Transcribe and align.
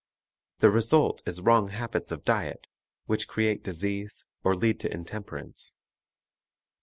The 0.61 0.71
result 0.71 1.21
is 1.27 1.41
wrong 1.41 1.67
habits 1.69 2.11
of 2.11 2.25
diet, 2.25 2.65
which 3.05 3.27
create 3.27 3.63
disease 3.63 4.25
or 4.43 4.55
lead 4.55 4.79
to 4.79 4.91
intemperance. 4.91 5.75